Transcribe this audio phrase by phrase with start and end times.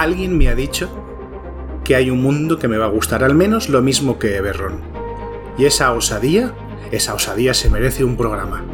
[0.00, 0.88] alguien me ha dicho
[1.84, 4.80] que hay un mundo que me va a gustar al menos lo mismo que Eberron.
[5.58, 6.54] Y esa osadía,
[6.90, 8.64] esa osadía se merece un programa.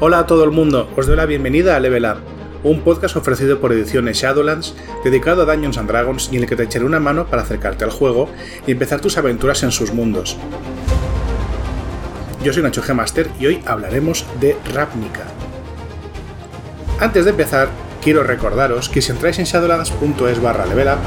[0.00, 2.16] Hola a todo el mundo, os doy la bienvenida a Level Up,
[2.64, 4.74] un podcast ofrecido por Ediciones Shadowlands
[5.04, 7.84] dedicado a Dungeons and Dragons y en el que te echaré una mano para acercarte
[7.84, 8.28] al juego
[8.66, 10.36] y empezar tus aventuras en sus mundos.
[12.42, 13.28] Yo soy Nacho G.
[13.38, 15.22] Y hoy hablaremos de Ravnica.
[17.00, 17.68] Antes de empezar,
[18.04, 20.98] quiero recordaros que si entráis en shadowlands.es barra levelup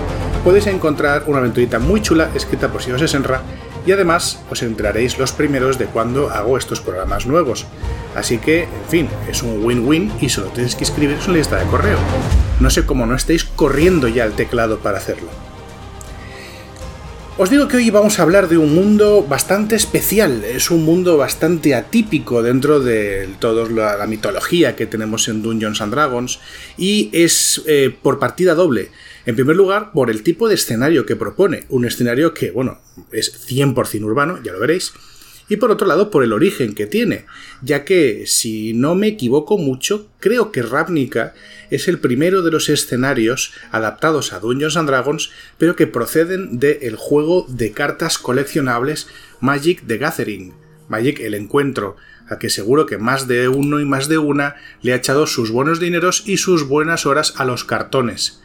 [0.43, 3.41] podéis encontrar una aventurita muy chula escrita por Sio Senra
[3.85, 7.67] y además os enteraréis los primeros de cuando hago estos programas nuevos.
[8.15, 11.65] Así que, en fin, es un win-win y solo tenéis que escribir una lista de
[11.67, 11.97] correo.
[12.59, 15.29] No sé cómo no estéis corriendo ya al teclado para hacerlo.
[17.39, 21.17] Os digo que hoy vamos a hablar de un mundo bastante especial, es un mundo
[21.17, 26.39] bastante atípico dentro de toda la, mitología que tenemos en Dungeons and Dragons
[26.79, 28.89] y es eh, por partida doble.
[29.27, 32.79] En primer lugar, por el tipo de escenario que propone, un escenario que, bueno,
[33.11, 34.93] es 100% urbano, ya lo veréis,
[35.49, 37.25] y por otro lado por el origen que tiene,
[37.61, 41.33] ya que, si no me equivoco mucho, creo que Ravnica
[41.69, 46.95] es el primero de los escenarios adaptados a Dungeons and Dragons, pero que proceden del
[46.95, 49.07] juego de cartas coleccionables
[49.39, 50.53] Magic the Gathering,
[50.89, 51.95] Magic el Encuentro,
[52.29, 55.51] a que seguro que más de uno y más de una le ha echado sus
[55.51, 58.41] buenos dineros y sus buenas horas a los cartones.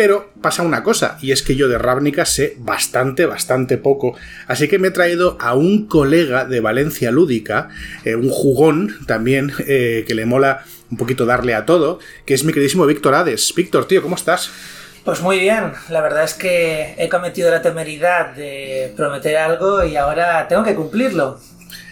[0.00, 4.16] Pero pasa una cosa, y es que yo de Ravnica sé bastante, bastante poco.
[4.46, 7.68] Así que me he traído a un colega de Valencia Lúdica,
[8.06, 12.44] eh, un jugón también, eh, que le mola un poquito darle a todo, que es
[12.44, 13.52] mi queridísimo Víctor Hades.
[13.54, 14.50] Víctor, tío, ¿cómo estás?
[15.04, 19.96] Pues muy bien, la verdad es que he cometido la temeridad de prometer algo y
[19.96, 21.38] ahora tengo que cumplirlo.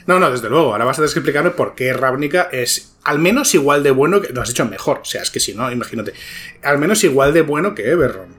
[0.07, 0.73] No, no, desde luego.
[0.73, 4.21] Ahora vas a tener que explicarme por qué Ravnica es al menos igual de bueno
[4.21, 4.33] que.
[4.35, 4.99] Lo has hecho mejor.
[4.99, 6.13] O sea, es que si no, imagínate.
[6.63, 8.37] Al menos igual de bueno que Eberron.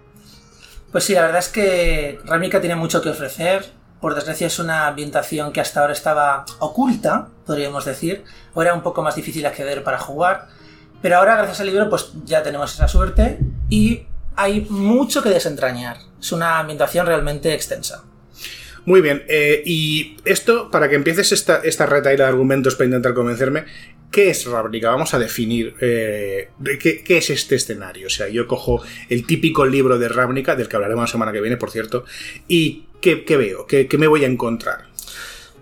[0.92, 3.66] Pues sí, la verdad es que Ravnica tiene mucho que ofrecer.
[3.99, 8.23] Por desgracia es una ambientación que hasta ahora estaba oculta, podríamos decir.
[8.54, 10.49] O era un poco más difícil acceder para jugar.
[11.02, 13.39] Pero ahora, gracias al libro, pues ya tenemos esa suerte.
[13.70, 14.05] Y
[14.36, 15.98] hay mucho que desentrañar.
[16.22, 18.04] Es una ambientación realmente extensa.
[18.89, 23.14] Muy bien, eh, y esto, para que empieces esta, esta retaila de argumentos para intentar
[23.14, 23.66] convencerme,
[24.10, 24.89] ¿qué es Ravnica?
[24.89, 28.08] Vamos a definir eh, ¿qué, es este escenario.
[28.08, 31.39] O sea, yo cojo el típico libro de Ravnica, del que hablaremos la semana que
[31.39, 32.04] viene, por cierto,
[32.48, 33.67] y ¿qué, veo?
[33.67, 34.88] ¿Qué, me voy a encontrar?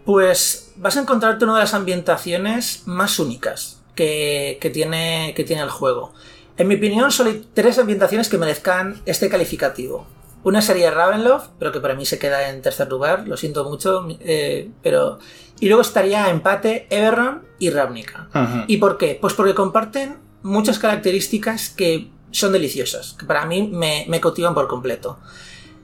[0.05, 5.69] Pues vas a encontrarte una de las ambientaciones más únicas que, tiene, que tiene el
[5.69, 6.13] juego.
[6.55, 10.07] En mi opinión, solo hay tres ambientaciones que merezcan este calificativo.
[10.47, 14.07] Una sería Ravenloft, pero que para mí se queda en tercer lugar, lo siento mucho,
[14.21, 15.19] eh, pero...
[15.59, 18.29] Y luego estaría empate Everron y Ravnica.
[18.65, 19.17] ¿Y por qué?
[19.19, 24.69] Pues porque comparten muchas características que son deliciosas, que para mí me, me cautivan por
[24.69, 25.19] completo.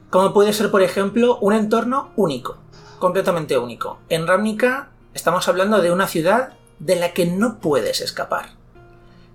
[0.10, 2.58] Como puede ser, por ejemplo, un entorno único,
[3.00, 4.00] completamente único.
[4.08, 8.52] En Ravnica estamos hablando de una ciudad de la que no puedes escapar.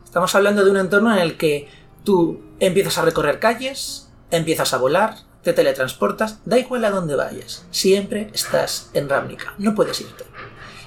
[0.07, 1.69] Estamos hablando de un entorno en el que
[2.03, 7.65] tú empiezas a recorrer calles, empiezas a volar, te teletransportas, da igual a dónde vayas,
[7.71, 10.25] siempre estás en Ravnica, no puedes irte.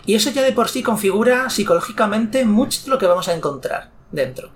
[0.05, 4.49] Y eso ya de por sí configura psicológicamente mucho lo que vamos a encontrar dentro.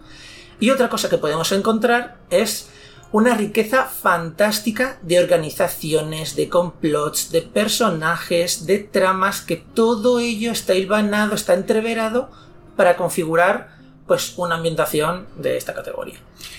[0.59, 2.69] Y otra cosa que podemos encontrar es
[3.11, 10.73] una riqueza fantástica de organizaciones, de complots, de personajes, de tramas, que todo ello está
[10.73, 12.29] hilvanado, está entreverado
[12.75, 13.74] para configurar
[14.07, 16.15] pues una ambientación de esta categoría.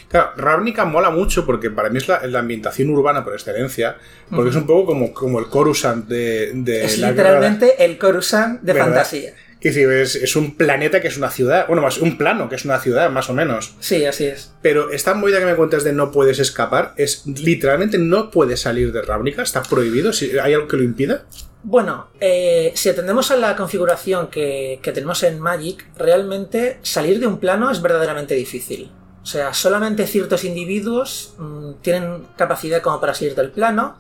[0.09, 3.97] Claro, Ravnica mola mucho porque para mí es la, ambientación urbana por excelencia,
[4.31, 8.75] porque es un poco como, como el Coruscant de, de Es literalmente el Coruscant de
[8.75, 9.35] fantasía.
[9.61, 12.65] Que sí, es, un planeta que es una ciudad, bueno, más un plano que es
[12.65, 13.75] una ciudad, más o menos.
[13.81, 14.53] Sí, así es.
[14.63, 18.93] Pero esta movida que me cuentas de no puedes escapar, es literalmente no puedes salir
[18.93, 21.25] de Ravnica, está prohibido, si ¿hay algo que lo impida?
[21.69, 27.39] Bueno, eh, si atendemos a la configuración que, tenemos en Magic, realmente salir de un
[27.39, 28.93] plano es verdaderamente difícil.
[29.21, 33.99] O sea, solamente ciertos individuos mm, tienen capacidad como para salir del plano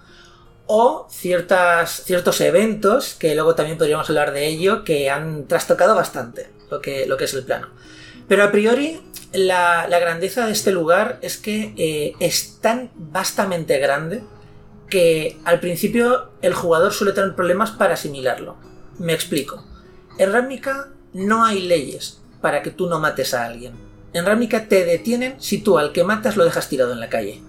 [0.66, 6.48] o ciertas, ciertos eventos, que luego también podríamos hablar de ello, que han trastocado bastante
[6.70, 7.70] lo que, lo que es el plano.
[8.28, 9.02] Pero a priori,
[9.32, 14.22] la, grandeza de este lugar es que eh, es tan vastamente grande
[14.88, 18.56] que al principio el jugador suele tener problemas para asimilarlo.
[18.98, 19.64] Me explico.
[20.18, 23.86] En Ravnica no hay leyes para que tú no mates a alguien
[24.16, 27.42] en Ravnica te detienen si tú al que matas lo dejas tirado en la calle.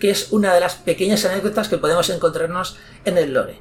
[0.00, 3.60] Que es una de las pequeñas anécdotas que podemos encontrarnos en el lore.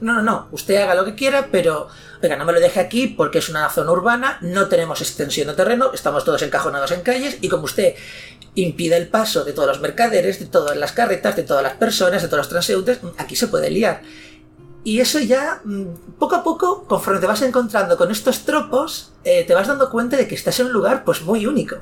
[0.00, 1.88] No, no, no, usted haga lo que quiera, pero,
[2.20, 5.54] venga, no me lo deje aquí porque es una zona urbana, no tenemos extensión de
[5.54, 7.94] terreno, estamos todos encajonados en calles y como usted
[8.54, 12.22] impide el paso de todos los mercaderes, de todas las carretas, de todas las personas,
[12.22, 14.02] de todos los transeúntes, aquí se puede liar.
[14.84, 19.44] Y eso ya, mm, poco a poco, conforme te vas encontrando con estos tropos, eh,
[19.44, 21.76] te vas dando cuenta de que estás en un lugar pues muy único.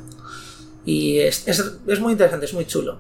[0.85, 2.99] Y es, es, es muy interesante, es muy chulo.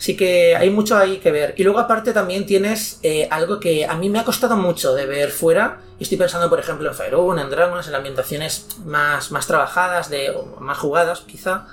[0.00, 1.52] Así que hay mucho ahí que ver.
[1.58, 5.04] Y luego aparte también tienes eh, algo que a mí me ha costado mucho de
[5.04, 5.82] ver fuera.
[5.98, 10.30] Y estoy pensando, por ejemplo, en Faerun, en Dragons, en ambientaciones más, más trabajadas, de,
[10.30, 11.66] o más jugadas quizá,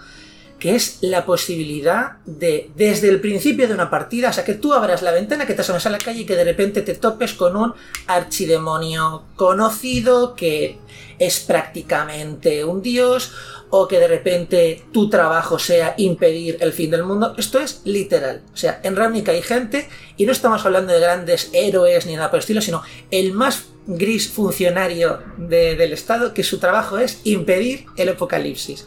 [0.59, 4.73] que es la posibilidad de, desde el principio de una partida, o sea, que tú
[4.73, 7.33] abras la ventana, que te asomes a la calle y que de repente te topes
[7.33, 7.75] con un
[8.07, 10.79] archidemonio conocido que
[11.19, 13.31] es prácticamente un dios,
[13.69, 17.35] o que de repente tu trabajo sea impedir el fin del mundo.
[17.37, 18.41] Esto es literal.
[18.53, 22.29] O sea, en Ravnica hay gente, y no estamos hablando de grandes héroes ni nada
[22.29, 22.81] por el estilo, sino
[23.11, 28.85] el más gris funcionario de- del Estado, que su trabajo es impedir el apocalipsis.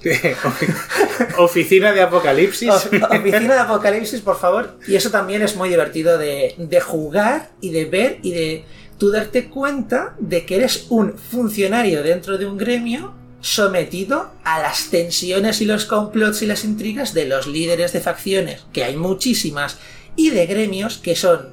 [1.38, 2.69] Oficina de Apocalipsis.
[2.71, 4.76] Oficina de Apocalipsis, por favor.
[4.87, 8.65] Y eso también es muy divertido de, de jugar y de ver y de
[9.00, 14.91] tú darte cuenta de que eres un funcionario dentro de un gremio sometido a las
[14.91, 19.79] tensiones y los complots y las intrigas de los líderes de facciones, que hay muchísimas,
[20.14, 21.49] y de gremios que son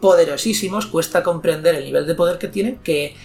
[0.00, 3.16] poderosísimos, cuesta comprender el nivel de poder que tienen, que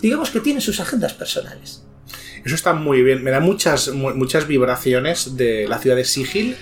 [0.00, 1.82] digamos que tienen sus agendas personales.
[2.44, 3.22] Eso está muy bien.
[3.24, 6.56] Me da muchas, mu- muchas vibraciones de la ciudad de Sigil.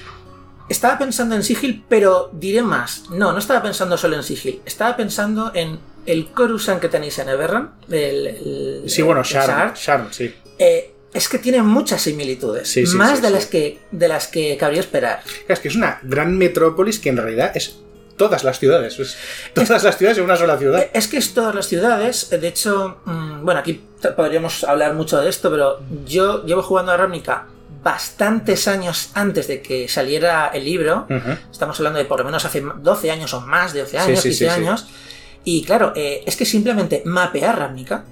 [0.68, 3.04] Estaba pensando en Sigil, pero diré más.
[3.10, 4.60] No, no estaba pensando solo en Sigil.
[4.64, 5.78] Estaba pensando en
[6.08, 7.75] el Coruscant que tenéis en Everran.
[7.90, 9.22] El, el- Sí, bueno.
[9.22, 9.75] Shard.
[9.76, 10.34] Sharn, sí.
[10.58, 12.69] Eh, es que tiene muchas similitudes.
[12.69, 13.31] Sí, sí, más sí, de.
[13.31, 15.22] Las que, de las que cabría esperar.
[15.46, 17.78] Es que es una gran metrópolis que en realidad es
[18.16, 18.99] todas las ciudades.
[18.99, 19.16] Es
[19.55, 20.87] todas las ciudades en una sola ciudad.
[20.93, 22.28] Es que es todas las ciudades.
[22.31, 23.82] De hecho, mm, bueno, aquí
[24.16, 27.46] podríamos hablar mucho de esto, pero yo llevo jugando a Ravnica
[27.82, 31.06] bastantes años antes de que saliera el libro.
[31.50, 34.28] Estamos hablando de por lo menos hace 12 años o más de 12 años, sí,
[34.31, 34.46] 15 sí, sí.
[34.50, 34.87] años.
[35.50, 38.04] Y claro, eh, es que simplemente mapear Ravnica,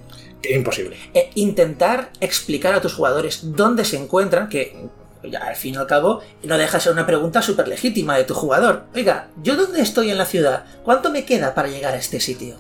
[0.49, 0.97] Imposible.
[1.13, 4.89] e intentar explicar a tus jugadores dónde se encuentran, que
[5.23, 8.25] ya al fin y al cabo no deja de ser una pregunta súper legítima de
[8.25, 8.85] tu jugador.
[8.95, 10.65] Oiga, ¿yo dónde estoy en la ciudad?
[10.83, 12.57] ¿Cuánto me queda para llegar a este sitio?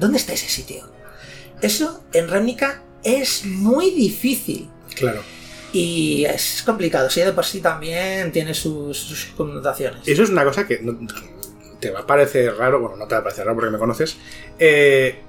[0.00, 0.90] ¿Dónde está ese sitio?
[1.62, 4.68] Eso en Ravnica es muy difícil.
[4.96, 5.22] Claro.
[5.72, 10.00] Y es complicado, si de por sí también tiene sus, sus connotaciones.
[10.08, 10.98] Eso es una cosa que no-
[11.80, 14.16] te va a parecer raro, bueno, no te va a parecer raro porque me conoces,
[14.58, 15.20] eh,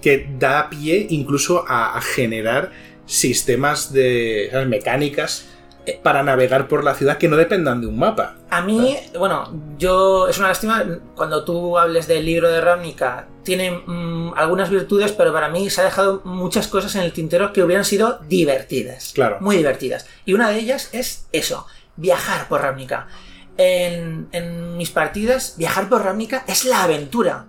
[0.00, 2.72] que da pie incluso a, a generar
[3.06, 4.68] sistemas de ¿sabes?
[4.68, 5.46] mecánicas
[5.84, 8.36] eh, para navegar por la ciudad que no dependan de un mapa.
[8.50, 10.28] A mí, bueno, yo.
[10.28, 10.84] Es una lástima
[11.16, 13.26] cuando tú hables del libro de Ravnica.
[13.42, 17.52] Tiene mm, algunas virtudes, pero para mí se ha dejado muchas cosas en el tintero
[17.52, 19.10] que hubieran sido divertidas.
[19.12, 19.38] Claro.
[19.40, 20.06] Muy divertidas.
[20.24, 21.66] Y una de ellas es eso:
[21.96, 23.08] viajar por Ravnica.
[23.56, 27.46] En, mis partidas, viajar por Ravnica es la aventura.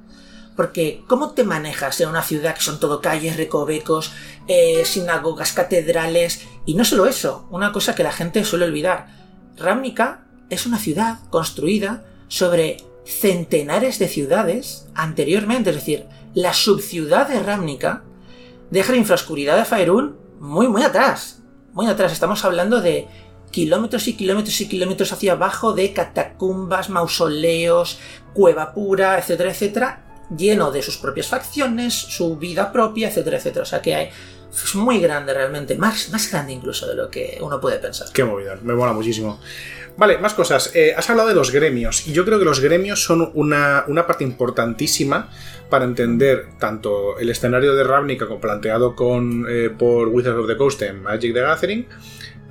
[0.55, 4.11] Porque, ¿cómo te manejas en una ciudad que son todo calles, recovecos,
[4.47, 6.45] eh, sinagogas, catedrales?
[6.65, 9.07] Y no solo eso, una cosa que la gente suele olvidar.
[9.57, 17.39] Ravnica es una ciudad construida sobre centenares de ciudades anteriormente, es decir, la subciudad de
[17.39, 18.03] Ravnica
[18.71, 21.39] deja la infraoscuridad de Faerun muy, muy atrás.
[21.73, 23.07] Muy atrás, estamos hablando de
[23.53, 27.99] kilómetros y kilómetros y kilómetros hacia abajo de catacumbas, mausoleos,
[28.33, 30.03] cueva pura, etcétera, etcétera,
[30.35, 33.61] lleno de sus propias facciones, su vida propia, etcétera, etcétera.
[33.61, 34.09] O sea que hay,
[34.51, 38.07] es muy grande realmente, más, más grande incluso de lo que uno puede pensar.
[38.11, 39.39] Qué movido, me mola muchísimo.
[39.95, 40.71] Vale, más cosas.
[40.73, 44.07] Eh, has hablado de los gremios, y yo creo que los gremios son una, una
[44.07, 45.29] parte importantísima
[45.69, 50.57] para entender tanto el escenario de Ravnica como planteado con, eh, por Wizards of the
[50.57, 51.87] Coast en Magic the Gathering,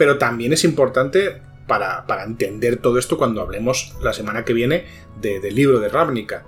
[0.02, 4.84] pero también es importante para, para entender todo esto cuando hablemos la semana que viene
[5.20, 6.42] de- del libro de Ravnica.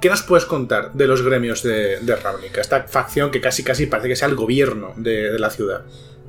[0.00, 2.60] ¿Qué nos puedes contar de los gremios de, de Ravnica?
[2.60, 5.82] Esta facción que casi casi parece que sea el gobierno de, de la ciudad.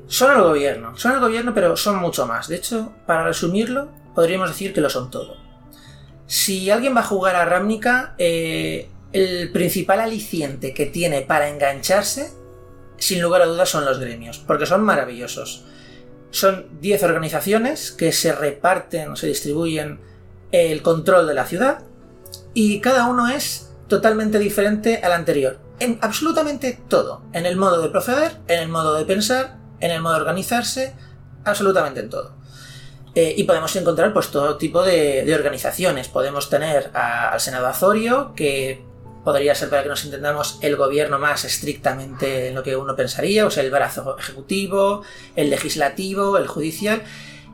[0.08, 2.48] Son el gobierno, son el gobierno, pero son mucho más.
[2.48, 5.36] De hecho, para resumirlo, podríamos decir que lo son todo.
[6.26, 12.32] Si alguien va a jugar a Ravnica, eh, el principal aliciente que tiene para engancharse,
[12.98, 15.64] sin lugar a dudas, son los gremios, porque son maravillosos.
[16.30, 20.00] Son 10 organizaciones que se reparten, se distribuyen
[20.52, 21.82] el control de la ciudad,
[22.54, 25.58] y cada uno es totalmente diferente al anterior.
[25.78, 27.22] En absolutamente todo.
[27.32, 30.94] En el modo de proceder, en el modo de pensar, en el modo de organizarse,
[31.44, 32.36] absolutamente en todo.
[33.14, 36.08] Eh, y podemos encontrar pues todo tipo de, de organizaciones.
[36.08, 38.84] Podemos tener al Senado Azorio, que
[39.24, 43.46] podría ser para que nos entendamos el gobierno más estrictamente en lo que uno pensaría,
[43.46, 45.02] o sea, el brazo ejecutivo,
[45.36, 47.02] el legislativo, el judicial,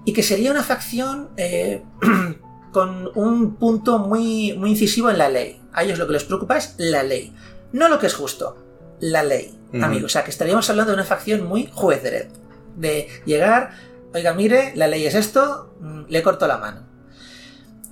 [0.05, 1.83] y que sería una facción eh,
[2.73, 5.61] con un punto muy, muy incisivo en la ley.
[5.73, 7.35] A ellos lo que les preocupa es la ley,
[7.73, 8.57] no lo que es justo,
[9.01, 10.07] la ley, amigos.
[10.07, 13.73] O sea, que estaríamos hablando de una facción muy juez de llegar,
[14.15, 16.86] oiga, mire, la ley es esto, mm, le corto la mano.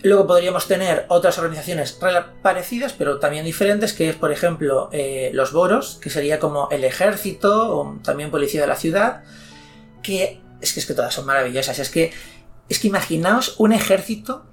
[0.04, 1.98] Luego podríamos tener otras organizaciones
[2.42, 6.84] parecidas, pero también diferentes, que es, por ejemplo, eh, los Boros, que sería como el
[6.84, 9.24] ejército o también policía de la ciudad,
[10.02, 11.78] que es que, es que todas son maravillosas.
[11.78, 12.12] Es que,
[12.68, 14.44] es que imaginaos un ejército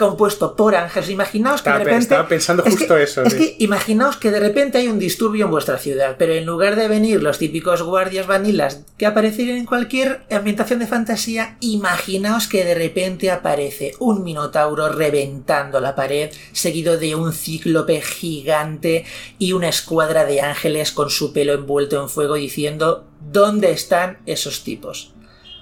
[0.00, 1.10] compuesto por ángeles.
[1.10, 1.98] Imaginaos que de repente.
[1.98, 3.22] Estaba pensando justo eso.
[3.22, 6.74] Es que imaginaos que de repente hay un disturbio en vuestra ciudad, pero en lugar
[6.74, 12.64] de venir los típicos guardias vanilas que aparecen en cualquier ambientación de fantasía, imaginaos que
[12.64, 19.04] de repente aparece un minotauro reventando la pared, seguido de un cíclope gigante
[19.38, 24.64] y una escuadra de ángeles con su pelo envuelto en fuego diciendo: ¿Dónde están esos
[24.64, 25.12] tipos?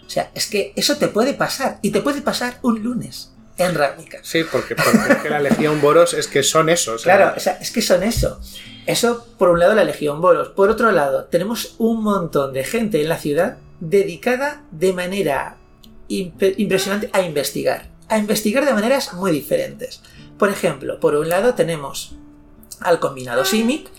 [0.07, 3.75] O sea, es que eso te puede pasar, y te puede pasar un lunes en
[3.75, 4.21] Ravnica.
[4.23, 7.03] Sí, porque, porque la Legión Boros es que son esos.
[7.03, 8.41] Claro, es que son eso.
[8.87, 10.49] Eso, por un lado, la Legión Boros.
[10.49, 15.59] Por otro lado, tenemos un montón de gente en la ciudad dedicada de manera
[16.09, 17.91] impresionante a investigar.
[18.09, 20.01] A investigar de maneras muy diferentes.
[20.39, 22.15] Por ejemplo, por un lado tenemos
[22.81, 23.91] al combinado Simic,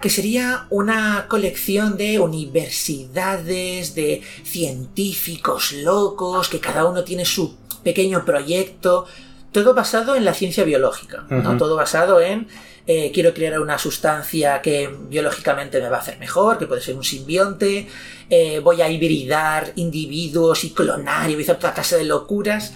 [0.00, 8.24] que sería una colección de universidades, de científicos locos, que cada uno tiene su pequeño
[8.24, 9.06] proyecto,
[9.52, 11.56] todo basado en la ciencia biológica, ¿no?
[11.56, 12.48] Todo basado en
[12.86, 16.96] eh, quiero crear una sustancia que biológicamente me va a hacer mejor, que puede ser
[16.96, 17.88] un simbionte,
[18.28, 22.74] eh, voy a hibridar individuos y clonar y voy a hacer toda clase de locuras.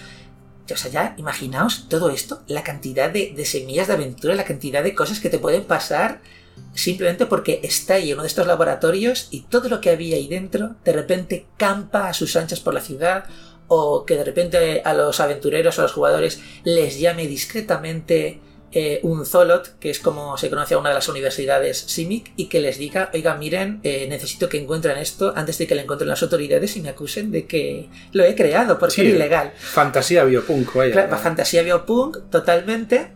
[0.70, 4.82] O sea, ya imaginaos todo esto, la cantidad de, de semillas de aventura, la cantidad
[4.82, 6.20] de cosas que te pueden pasar
[6.74, 10.28] simplemente porque está ahí en uno de estos laboratorios y todo lo que había ahí
[10.28, 13.24] dentro de repente campa a sus anchas por la ciudad
[13.68, 19.00] o que de repente a los aventureros o a los jugadores les llame discretamente eh,
[19.02, 22.60] un Zolot, que es como se conoce a una de las universidades Simic, y que
[22.60, 26.22] les diga, oiga, miren, eh, necesito que encuentren esto antes de que lo encuentren las
[26.22, 29.52] autoridades y me acusen de que lo he creado porque es ilegal.
[29.56, 31.16] Fantasía biopunk, vaya.
[31.16, 33.12] fantasía biopunk, totalmente.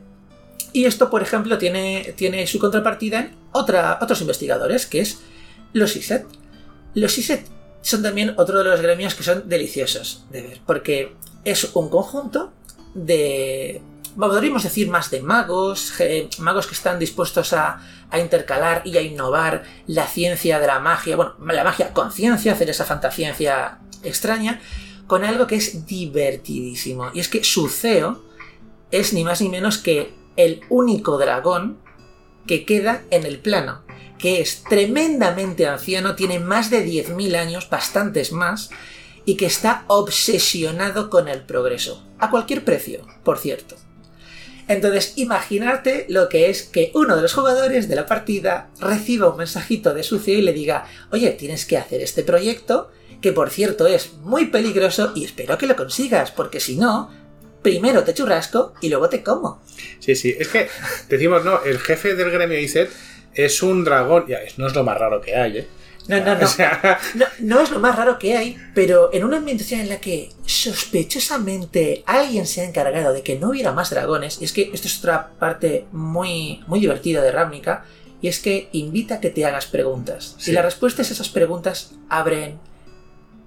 [0.72, 5.18] Y esto, por ejemplo, tiene, tiene su contrapartida en otra, otros investigadores, que es
[5.74, 6.24] los ISET.
[6.94, 7.46] Los ISET
[7.82, 12.52] son también otro de los gremios que son deliciosos de ver, porque es un conjunto
[12.94, 13.82] de,
[14.16, 15.92] podríamos decir más de magos,
[16.38, 17.80] magos que están dispuestos a,
[18.20, 22.68] intercalar y a innovar la ciencia de la magia, bueno, la magia con ciencia, hacer
[22.68, 24.60] esa fantasciencia extraña,
[25.06, 27.10] con algo que es divertidísimo.
[27.14, 28.22] Y es que su CEO
[28.90, 31.78] es ni más ni menos que el único dragón
[32.46, 33.80] que queda en el plano
[34.22, 38.70] que es tremendamente anciano, tiene más de 10.000 años, bastantes más,
[39.24, 43.74] y que está obsesionado con el progreso, a cualquier precio, por cierto.
[44.68, 49.38] Entonces, imaginarte lo que es que uno de los jugadores de la partida reciba un
[49.38, 53.50] mensajito de su CEO y le diga, oye, tienes que hacer este proyecto, que por
[53.50, 57.10] cierto es muy peligroso y espero que lo consigas, porque si no,
[57.60, 59.60] primero te churrasco y luego te como.
[59.98, 60.68] Sí, sí, es que
[61.08, 62.88] decimos, no, el jefe del gremio ISET
[63.34, 64.26] es un dragón.
[64.26, 65.68] Ya, no es lo más raro que hay, ¿eh?
[66.08, 66.34] No, no,
[67.14, 67.26] no.
[67.40, 67.60] no.
[67.60, 72.46] es lo más raro que hay, pero en una ambientación en la que sospechosamente alguien
[72.46, 75.30] se ha encargado de que no hubiera más dragones, y es que esto es otra
[75.38, 77.84] parte muy, muy divertida de Ravnica,
[78.20, 80.36] y es que invita a que te hagas preguntas.
[80.46, 82.58] Y las respuestas a esas preguntas abren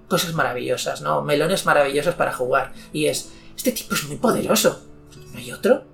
[0.08, 1.22] cosas maravillosas, ¿no?
[1.22, 2.72] Melones maravillosos para jugar.
[2.92, 4.86] Y es, este tipo es muy poderoso.
[5.32, 5.84] ¿No hay otro?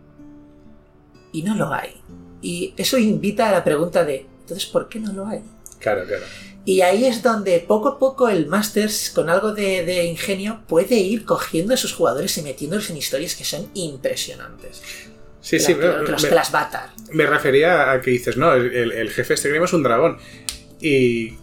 [1.32, 1.94] Y no lo hay.
[2.42, 5.40] Y eso invita a la pregunta de, entonces, ¿por qué no lo hay?
[5.78, 6.24] Claro, claro.
[6.64, 11.24] Y ahí es donde poco a poco el Masters, con algo de, ingenio, puede ir
[11.24, 14.80] cogiendo a sus jugadores y metiéndolos en historias que son impresionantes.
[15.40, 16.90] Sí, sí, que, los que las batar.
[17.10, 20.18] Me refería a que dices, no, el, jefe este es un dragón.
[20.80, 21.36] Y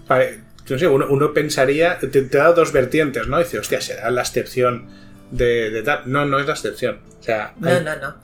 [0.70, 3.39] no sé, uno, pensaría, te, te, da dos vertientes, ¿no?
[3.39, 4.88] Dice, hostia, será la excepción
[5.31, 6.03] de, tal.
[6.05, 7.00] No, no es la excepción.
[7.19, 8.15] O sea, no, no, no.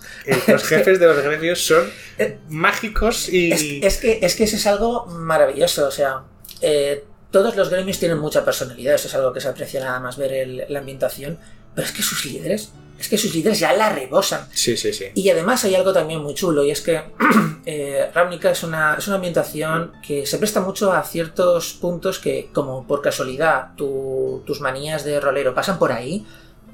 [0.48, 3.52] los jefes de los gremios son eh, mágicos y.
[3.84, 5.88] Es, que, es que eso es algo maravilloso.
[5.88, 6.24] O sea,
[6.62, 8.96] eh, todos los gremios tienen mucha personalidad.
[8.96, 11.38] Eso es algo que se aprecia nada más ver la ambientación.
[11.76, 12.72] Pero es que sus líderes.
[12.98, 14.48] Es que sus líderes ya la rebosan.
[14.54, 15.08] Sí, sí, sí.
[15.16, 17.02] Y además hay algo también muy chulo, y es que
[17.66, 22.50] eh, Ravnica es una, es una ambientación que se presta mucho a ciertos puntos que,
[22.54, 26.26] como por casualidad, tus manías de rolero pasan por ahí,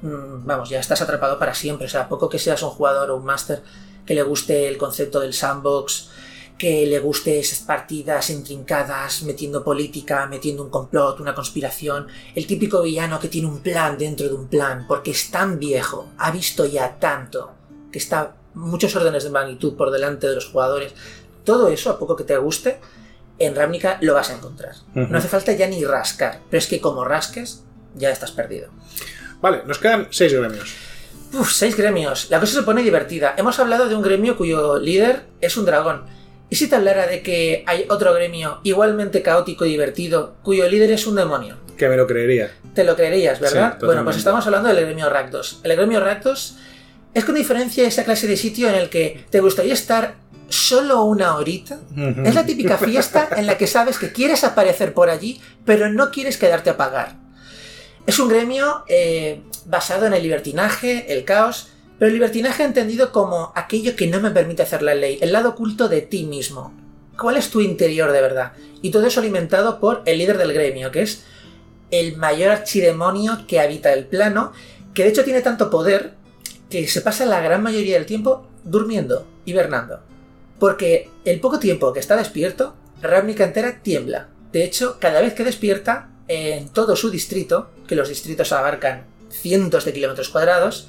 [0.02, 1.88] vamos, ya estás atrapado para siempre.
[1.88, 3.64] O sea, poco que seas un jugador o un máster
[4.06, 6.10] que le guste el concepto del sandbox,
[6.58, 12.82] que le guste esas partidas intrincadas, metiendo política, metiendo un complot, una conspiración, el típico
[12.84, 16.66] villano que tiene un plan dentro de un plan, porque es tan viejo, ha visto
[16.66, 17.52] ya tanto,
[17.92, 20.94] que está muchos órdenes de magnitud por delante de los jugadores.
[21.44, 22.80] Todo eso, a poco que te guste,
[23.40, 24.76] en Ravnica lo vas a encontrar.
[24.94, 27.64] No hace falta ya ni rascar, pero es que como rasques,
[27.96, 28.70] ya estás perdido.
[29.42, 30.74] Vale, nos quedan seis gremios.
[31.34, 32.28] Uf, seis gremios.
[32.30, 33.34] La cosa se pone divertida.
[33.38, 36.04] Hemos hablado de un gremio cuyo líder es un dragón.
[36.50, 40.92] ¿Y si te hablara de que hay otro gremio igualmente caótico y divertido cuyo líder
[40.92, 41.56] es un demonio?
[41.78, 42.52] Que me lo creería.
[42.76, 43.78] Te lo creerías, ¿verdad?
[43.82, 45.62] bueno, pues estamos hablando del gremio Rakdos.
[45.64, 46.58] El gremio Rakdos
[47.14, 50.16] es con diferencia esa clase de sitio en el que te gustaría estar
[50.50, 51.80] solo una horita.
[52.26, 56.12] Es la típica fiesta en la que sabes que quieres aparecer por allí, pero no
[56.12, 57.16] quieres quedarte a pagar.
[58.06, 63.52] Es un gremio eh, basado en el libertinaje, el caos pero el libertinaje entendido como
[63.54, 66.74] aquello que no me permite hacer la ley, el lado oculto de ti mismo.
[67.16, 68.54] ¿Cuál es tu interior de verdad?
[68.82, 71.24] Y todo eso alimentado por el líder del gremio, que es
[71.92, 74.52] el mayor archidemonio que habita el plano,
[74.96, 76.16] que de hecho tiene tanto poder
[76.72, 80.00] que se pasa la gran mayoría del tiempo durmiendo, hibernando.
[80.58, 84.30] Porque el poco tiempo que está despierto, Ravnica entera tiembla.
[84.52, 89.86] De hecho, cada vez que despierta, en todo su distrito, que los distritos abarcan cientos
[89.86, 90.88] de kilómetros cuadrados,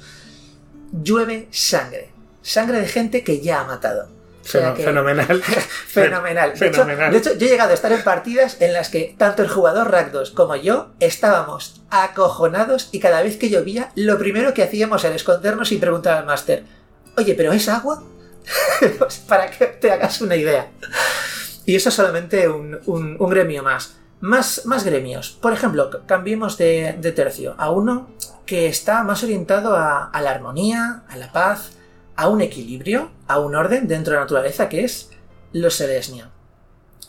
[0.91, 2.11] llueve sangre.
[2.41, 4.09] Sangre de gente que ya ha matado.
[4.43, 5.41] fenomenal.
[5.87, 6.53] fenomenal.
[6.57, 9.91] De, Hecho, yo he llegado a estar en partidas en las que tanto el jugador
[9.91, 15.15] Rakdos como yo estábamos acojonados y cada vez que llovía, lo primero que hacíamos era
[15.15, 16.65] escondernos y preguntar al máster,
[17.17, 18.03] oye, ¿pero es agua?
[18.99, 20.69] Pues, para que te hagas una idea.
[21.65, 23.95] Y eso es solamente un, gremio más.
[24.23, 24.65] Más.
[24.65, 25.31] Más gremios.
[25.31, 28.09] Por ejemplo, cambiemos de, de tercio a uno
[28.45, 31.71] que está más orientado a, la armonía, a la paz,
[32.15, 35.09] a un equilibrio, a un orden dentro de la naturaleza que es
[35.51, 36.29] los Selesnia.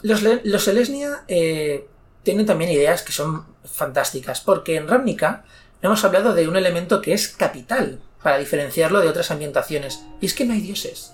[0.02, 1.88] Los, los Selesnia eh,
[2.22, 5.44] tienen también ideas que son fantásticas, porque en Ravnica
[5.82, 10.34] hemos hablado de un elemento que es capital para diferenciarlo de otras ambientaciones, y es
[10.34, 11.12] que no hay dioses.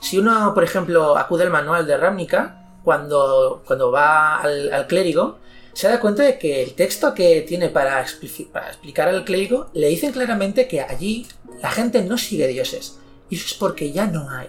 [0.00, 5.36] Si uno, por ejemplo, acude al manual de Ravnica, cuando, cuando va al clérigo,
[5.74, 10.10] se da cuenta de que el texto que tiene para, explicar al clérigo le dicen
[10.10, 11.26] claramente que allí
[11.60, 12.96] la gente no sigue dioses.
[13.28, 14.48] Y eso es porque ya no hay.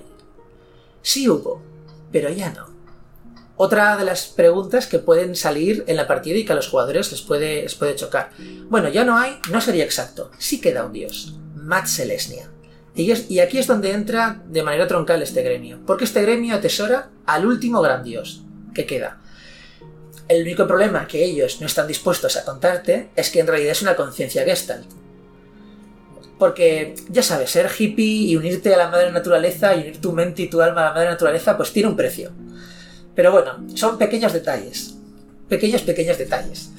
[1.02, 1.62] Sí hubo,
[2.14, 2.68] pero ya no.
[3.58, 7.12] Otra de las preguntas que pueden salir en la partida y que a los jugadores
[7.12, 8.32] les puede, les puede chocar.
[8.70, 10.32] Bueno, ya no hay, no sería exacto.
[10.38, 11.36] Sí queda un dios.
[11.56, 12.50] Mat Selesnia.
[12.96, 15.82] Y, y aquí es donde entra de manera troncal este gremio.
[15.86, 19.20] Porque este gremio atesora al último gran dios que queda
[20.30, 23.82] el único problema que ellos no están dispuestos a contarte es que en realidad es
[23.82, 24.86] una conciencia gestalt.
[26.38, 30.44] Porque, ya sabes, ser hippie y unirte a la madre naturaleza y unir tu mente
[30.44, 32.32] y tu alma a la madre naturaleza, pues tiene un precio.
[33.16, 34.96] Pero bueno, son pequeños detalles.
[35.50, 36.70] Pequeños, pequeños detalles.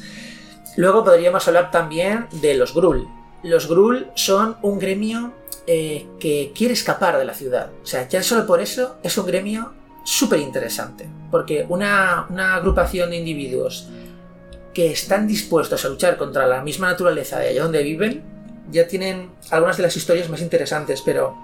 [0.77, 3.07] Luego podríamos hablar también de los Grul.
[3.43, 5.35] Los Grul son un gremio
[5.67, 7.71] eh, que quiere escapar de la ciudad.
[7.83, 13.17] O sea, ya solo por eso es un gremio súper interesante, porque una, agrupación de
[13.17, 13.89] individuos
[14.75, 18.23] que están dispuestos a luchar contra la misma naturaleza de allá donde viven,
[18.71, 21.37] ya tienen algunas de las historias más interesantes, pero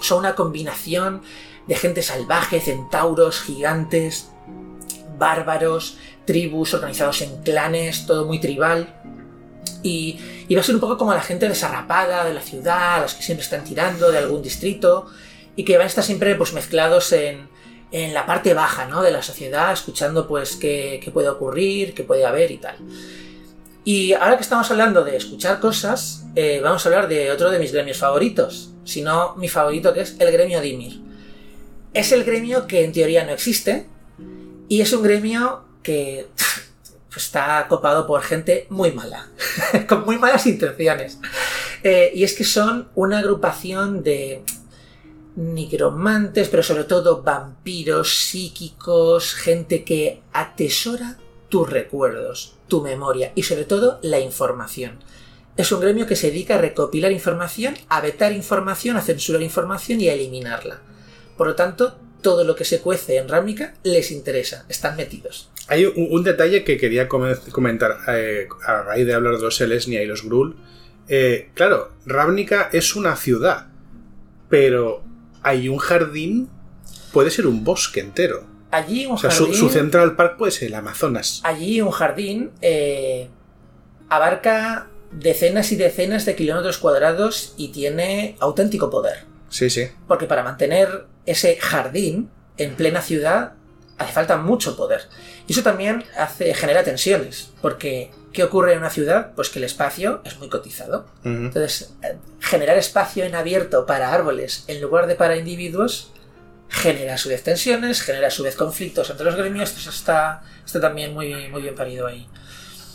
[0.00, 1.22] son una combinación
[1.66, 4.30] de gente salvaje, centauros, gigantes,
[5.18, 8.94] bárbaros, tribus organizados en clanes, todo muy tribal.
[9.82, 13.14] Y, y, va a ser un poco como la gente desarrapada de la ciudad, los
[13.14, 15.06] que siempre están tirando de algún distrito,
[15.56, 17.48] y que van a estar siempre pues, mezclados en,
[17.92, 19.02] en la parte baja ¿no?
[19.02, 22.76] de la sociedad, escuchando pues qué, puede ocurrir, qué puede haber y tal.
[23.84, 27.58] Y ahora que estamos hablando de escuchar cosas, eh, vamos a hablar de otro de
[27.58, 31.00] mis gremios favoritos, si no mi favorito que es el gremio Dimir.
[31.92, 33.86] Es el gremio que en teoría no existe
[34.68, 36.28] y es un gremio que
[37.16, 39.28] está copado por gente muy mala,
[39.88, 41.18] con muy malas intenciones.
[41.82, 44.42] Eh, y es que son una agrupación de
[45.36, 51.18] nigromantes, pero sobre todo vampiros, psíquicos, gente que atesora
[51.48, 54.98] tus recuerdos, tu memoria y sobre todo la información.
[55.56, 60.00] Es un gremio que se dedica a recopilar información, a vetar información, a censurar información
[60.00, 60.80] y a eliminarla.
[61.36, 65.50] Por lo tanto, todo lo que se cuece en Ravnica les interesa, están metidos.
[65.68, 70.06] Hay un, detalle que quería comentar eh, a raíz de hablar de los Selesnia y
[70.06, 70.56] los Grul.
[71.08, 73.66] Eh, claro, Ravnica es una ciudad,
[74.48, 75.04] pero
[75.42, 76.48] hay un jardín,
[77.12, 78.46] puede ser un bosque entero.
[78.70, 79.54] Allí un o sea, jardín.
[79.54, 81.40] Su, Central Park puede ser el Amazonas.
[81.44, 83.28] Allí un jardín eh,
[84.08, 89.24] abarca decenas y decenas de kilómetros cuadrados y tiene auténtico poder.
[89.50, 89.88] Sí, sí.
[90.08, 93.52] Porque para mantener ese jardín en plena ciudad
[93.98, 95.02] hace falta mucho poder.
[95.46, 99.32] Y eso también hace, genera tensiones, porque ¿qué ocurre en una ciudad?
[99.34, 101.06] Pues que el espacio es muy cotizado.
[101.24, 106.12] Entonces, eh, generar espacio en abierto para árboles en lugar de para individuos
[106.68, 110.42] genera a su vez tensiones, genera a su vez conflictos entre los gremios, eso está,
[110.64, 112.26] está también muy, muy bien parido ahí.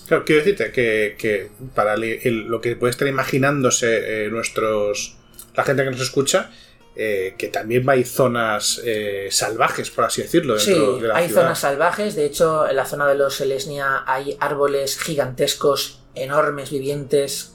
[0.08, 5.18] Claro, quiero decirte que, para lo que puede estar imaginándose eh, nuestros
[5.56, 6.52] la gente que nos escucha,
[7.00, 12.16] eh, que también hay zonas eh, salvajes, por así decirlo, de la hay zonas salvajes.
[12.16, 17.54] De hecho, en la zona de los Selesnia hay árboles gigantescos, enormes, vivientes,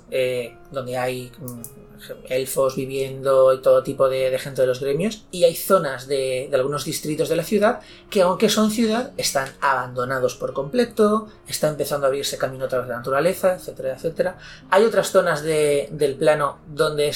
[0.71, 1.82] donde hay mm,
[2.29, 5.25] elfos viviendo y todo tipo de, gente de los gremios.
[5.31, 10.37] Y hay zonas de, algunos distritos de la ciudad que, aunque son ciudad, están abandonados
[10.37, 14.39] por completo, está empezando a abrirse camino a través de la naturaleza, etcétera, etcétera.
[14.71, 17.09] Hay otras zonas del plano donde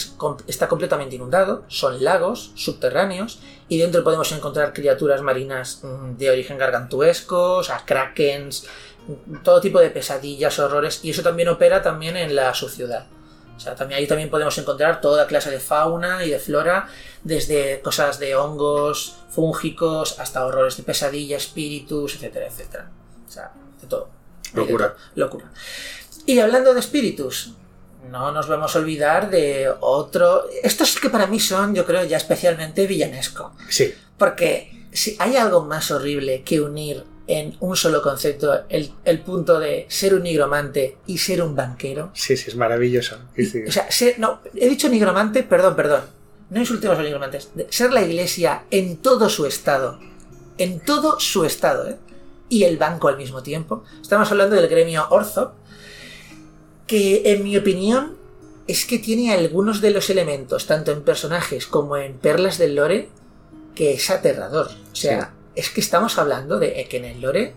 [0.47, 6.59] está completamente inundado, son lagos subterráneos, y dentro podemos encontrar criaturas marinas mm, de origen
[6.59, 8.67] gargantuesco, o krakens,
[9.43, 13.07] todo tipo de pesadillas, horrores, y eso también opera también en la ciudad.
[13.57, 16.89] O sea, también ahí también podemos encontrar toda clase de fauna y de flora,
[17.25, 22.91] desde cosas de hongos, fúngicos, hasta horrores de pesadilla, espíritus, etcétera, etcétera.
[23.27, 24.11] O sea, de todo.
[24.53, 24.95] Locura.
[25.15, 25.51] Locura.
[26.27, 27.55] Y hablando de espíritus,
[28.11, 30.45] no nos vamos a olvidar de otro.
[30.63, 33.53] Estos que para mí son, yo creo, ya especialmente villanesco.
[33.69, 33.95] Sí.
[34.19, 39.87] Porque si hay algo más horrible que unir en un solo concepto el, punto de
[39.89, 42.11] ser un nigromante y ser un banquero.
[42.15, 43.17] Sí, sí, es maravilloso.
[43.67, 46.03] O sea, no, he dicho nigromante, perdón, perdón.
[46.51, 47.51] No insultemos a los nigromantes.
[47.71, 49.99] Ser la iglesia en todo su estado.
[50.59, 51.97] En todo su estado, ¿eh?
[52.49, 53.83] Y el banco al mismo tiempo.
[54.01, 55.55] Estamos hablando del gremio Orzo,
[56.87, 58.17] que en mi opinión
[58.69, 63.09] es que tiene algunos de los elementos, tanto en personajes como en perlas del lore,
[63.75, 64.69] que es aterrador.
[64.93, 67.55] O sea, es que estamos hablando de que en el lore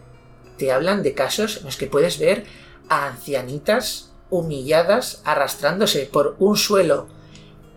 [0.57, 2.45] te hablan de casos en los que puedes ver
[2.87, 7.07] a ancianitas humilladas arrastrándose por un suelo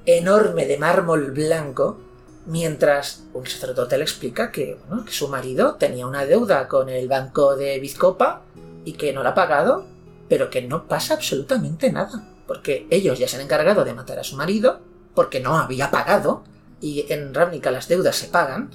[0.06, 1.98] enorme de mármol blanco
[2.46, 7.78] mientras un sacerdote le explica que, su marido tenía una deuda con el banco de
[7.78, 8.42] Vizcopa
[8.84, 9.86] y que no la ha pagado,
[10.28, 14.24] pero que no pasa absolutamente nada, porque ellos ya se han encargado de matar a
[14.24, 14.80] su marido,
[15.14, 16.42] porque no había pagado,
[16.80, 18.70] y en Ravnica las deudas se pagan,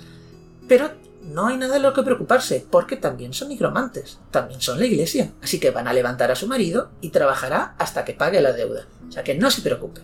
[0.69, 0.91] pero
[1.27, 5.31] no hay nada de lo que preocuparse, porque también son nigromantes, también son la iglesia,
[5.41, 8.87] así que van a levantar a su marido y trabajará hasta que pague la deuda.
[9.07, 10.01] O sea que no se preocupe.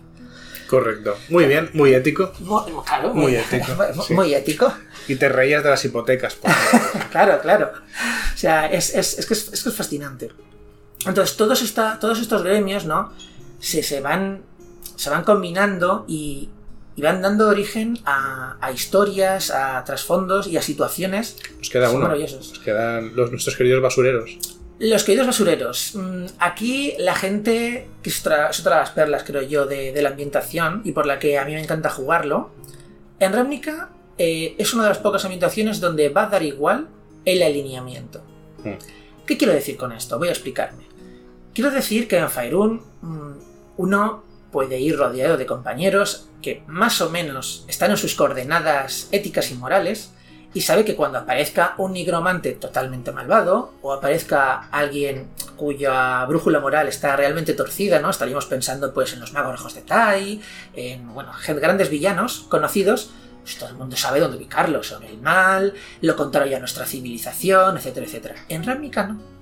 [0.68, 1.16] Correcto.
[1.28, 2.32] Muy bien, muy ético.
[2.40, 3.66] Muy, claro, muy, ético.
[4.10, 4.72] Muy ético.
[5.06, 6.38] Y te reías de las hipotecas.
[7.10, 7.72] claro, claro.
[8.34, 10.30] O sea, es, que es, fascinante.
[11.06, 13.12] Entonces, todos, todos estos gremios, ¿no?
[13.60, 14.42] Se, se, van,
[14.96, 16.48] se van combinando y,
[16.96, 22.08] y van dando origen a, historias, a trasfondos y a situaciones nos queda uno.
[22.08, 24.38] Nos quedan los, nuestros queridos basureros.
[24.78, 25.94] Los queridos basureros.
[25.94, 30.82] Mm, aquí la gente, que es otra, de las perlas, creo yo, de, la ambientación
[30.84, 32.50] y por la que a mí me encanta jugarlo,
[33.18, 36.88] en Ravnica eh, es una de las pocas ambientaciones donde va a dar igual
[37.24, 38.22] el alineamiento.
[38.62, 38.74] Hmm.
[39.26, 40.18] ¿Qué quiero decir con esto?
[40.18, 40.84] Voy a explicarme.
[41.54, 43.32] Quiero decir que en Faerun mm,
[43.78, 49.50] uno puede ir rodeado de compañeros que más o menos están en sus coordenadas éticas
[49.50, 50.12] y morales,
[50.54, 56.86] y sabe que cuando aparezca un nigromante totalmente malvado, o aparezca alguien cuya brújula moral
[56.86, 58.10] está realmente torcida, ¿no?
[58.10, 60.40] Estaríamos pensando pues en los magos rojos de Tai,
[60.74, 63.10] en bueno, grandes villanos conocidos,
[63.42, 67.76] pues todo el mundo sabe dónde ubicarlos, son el mal, lo contrario a nuestra civilización,
[67.76, 68.34] etcétera, etcétera.
[68.48, 69.33] En Ravnica no.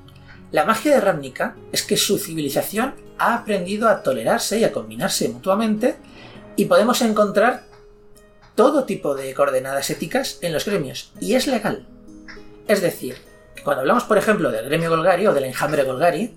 [0.52, 5.28] La magia de Ravnica es que su civilización ha aprendido a tolerarse y a combinarse
[5.30, 5.96] mutuamente
[6.56, 7.64] y podemos encontrar
[8.54, 11.86] todo tipo de coordenadas éticas en los gremios y es legal.
[12.68, 13.16] Es decir,
[13.64, 16.36] cuando hablamos por ejemplo del gremio Golgari o del enjambre Golgari,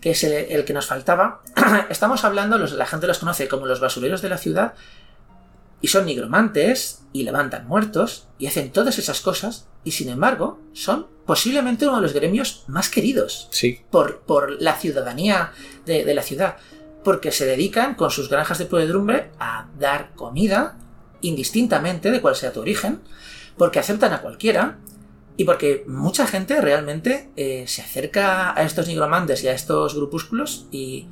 [0.00, 1.42] que es el, que nos faltaba,
[1.90, 4.72] estamos hablando, la gente los conoce como los basureros de la ciudad,
[5.82, 11.06] y son nigromantes, y levantan muertos, y hacen todas esas cosas, y sin embargo son
[11.26, 13.80] posiblemente uno de los gremios más queridos sí.
[13.90, 15.52] por, por la ciudadanía
[15.86, 16.56] de, la ciudad,
[17.04, 20.76] porque se dedican con sus granjas de podredumbre a dar comida,
[21.20, 23.00] indistintamente de cuál sea tu origen,
[23.56, 24.78] porque aceptan a cualquiera,
[25.36, 30.66] y porque mucha gente realmente eh, se acerca a estos nigromantes y a estos grupúsculos
[30.70, 31.06] y,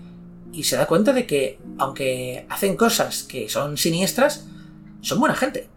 [0.52, 4.46] y se da cuenta de que, aunque hacen cosas que son siniestras,
[5.00, 5.68] son buena gente.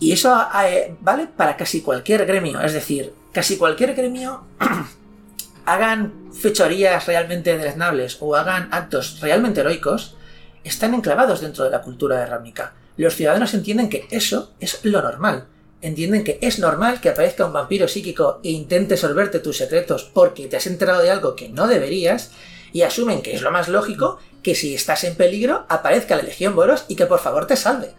[0.00, 2.60] Y eso eh, vale para casi cualquier gremio.
[2.60, 4.44] Es decir, casi cualquier gremio
[5.64, 10.16] hagan fechorías realmente deleznables o hagan actos realmente heroicos,
[10.64, 12.74] están enclavados dentro de la cultura de Ravnica.
[12.96, 15.46] Los ciudadanos entienden que eso es lo normal.
[15.80, 20.48] entienden que es normal que aparezca un vampiro psíquico e intente solverte tus secretos porque
[20.48, 22.32] te has enterado de algo que no deberías,
[22.72, 26.54] y asumen que es lo más lógico que si estás en peligro aparezca la Legión
[26.54, 27.94] Boros y que por favor te salve.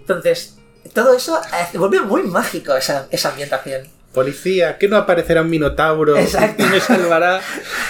[0.00, 0.59] Entonces,
[0.92, 3.88] todo eso eh, vuelve muy mágico esa, esa ambientación.
[4.12, 6.64] Policía, que no aparecerá un minotauro Exacto.
[6.64, 7.40] y me salvará.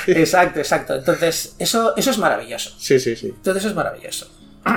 [0.06, 0.94] Exacto, exacto.
[0.94, 2.74] Entonces, eso, eso es maravilloso.
[2.78, 3.34] Sí, sí, sí.
[3.42, 4.30] Todo eso es maravilloso.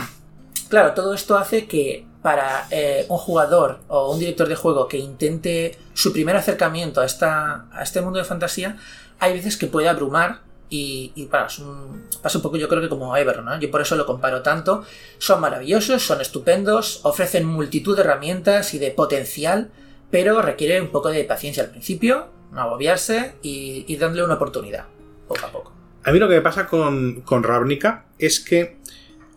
[0.69, 4.97] Claro, todo esto hace que para eh, un jugador o un director de juego que
[4.97, 8.78] intente su primer acercamiento a, esta, a este mundo de fantasía,
[9.19, 10.39] hay veces que puede abrumar
[10.73, 11.23] y, y
[11.62, 13.59] un- pasa un poco yo creo que como Everron, ¿no?
[13.59, 14.83] Yo por eso lo comparo tanto.
[15.19, 19.69] Son maravillosos, son estupendos, ofrecen multitud de herramientas y de potencial,
[20.09, 24.86] pero requiere un poco de paciencia al principio, no agobiarse y, y darle una oportunidad,
[25.27, 25.73] poco a poco.
[26.05, 28.77] A mí lo que me pasa con, con Ravnica es que,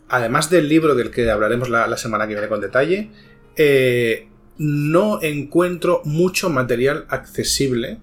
[0.09, 3.11] además del libro del que hablaremos la, la semana que viene con detalle,
[3.57, 7.99] eh, no encuentro mucho material accesible.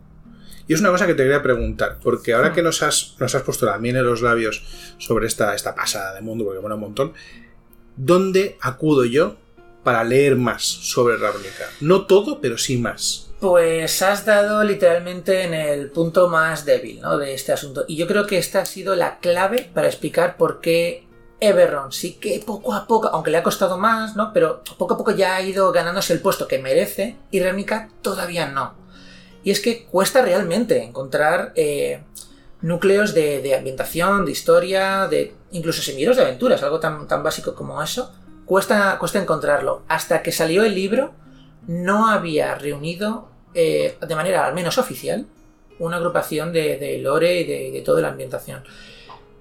[0.73, 2.53] Y es una cosa que te quería preguntar, porque ahora Hmm.
[2.55, 4.63] que nos has, nos has puesto la miel en los labios
[4.97, 7.13] sobre esta, esta pasada de mundo, porque bueno, un montón,
[7.95, 9.35] ¿dónde acudo yo
[9.83, 11.69] para leer más sobre Ravnica?
[11.79, 13.29] No todo, pero sí más.
[13.39, 17.19] Pues has dado literalmente en el punto más débil ¿no?
[17.19, 17.85] de este asunto.
[17.87, 21.05] Y yo creo que esta ha sido la clave para explicar por qué
[21.39, 24.33] Everron sí que poco a poco, aunque le ha costado más, ¿no?
[24.33, 28.47] Pero poco a poco ya ha ido ganándose el puesto que merece y Ravnica todavía
[28.47, 28.81] no.
[29.43, 32.01] Y es que cuesta realmente encontrar eh,
[32.61, 37.81] núcleos de, ambientación, de historia, de incluso semilleros de aventuras, algo tan, tan básico como
[37.81, 38.11] eso.
[38.45, 39.83] Cuesta, cuesta encontrarlo.
[39.87, 41.11] Hasta que salió el libro,
[41.67, 45.25] no había reunido eh, de manera al menos oficial
[45.79, 48.63] una agrupación de, de lore y de, de toda la ambientación.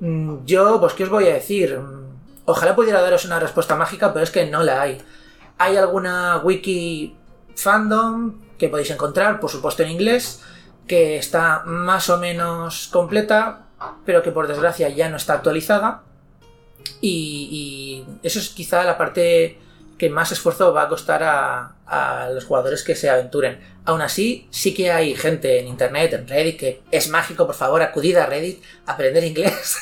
[0.00, 1.78] Mm, Yo, pues, ¿qué os voy a decir?
[1.78, 2.02] Mm,
[2.44, 5.00] Ojalá pudiera daros una respuesta mágica, pero es que no la hay.
[5.58, 7.14] Hay alguna wiki
[7.54, 10.40] fandom que podéis encontrar, por supuesto en inglés,
[10.86, 13.66] que está más o menos completa,
[14.06, 16.04] pero que por desgracia ya no está actualizada.
[17.00, 19.58] Y, y eso es quizá la parte
[19.98, 23.58] que más esfuerzo va a costar a, a los jugadores que se aventuren.
[23.84, 27.82] Aún así, sí que hay gente en internet, en Reddit, que es mágico, por favor,
[27.82, 29.78] acudid a Reddit aprender inglés.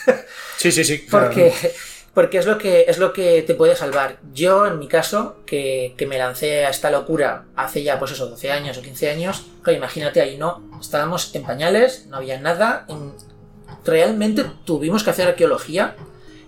[0.57, 1.07] Sí, sí, sí.
[1.11, 1.53] porque,
[2.21, 4.19] porque es, lo que, es lo que te puede salvar.
[4.35, 8.27] Yo, en mi caso, que, que me lancé a esta locura hace ya, pues eso,
[8.27, 12.85] 12 años o 15 años, claro, imagínate ahí, no, estábamos en pañales, no había nada,
[12.91, 13.15] en-
[13.87, 15.97] realmente tuvimos que hacer arqueología